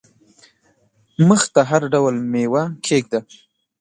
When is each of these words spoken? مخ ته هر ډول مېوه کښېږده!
مخ 1.27 1.41
ته 1.53 1.61
هر 1.69 1.81
ډول 1.93 2.15
مېوه 2.31 2.63
کښېږده! 2.83 3.19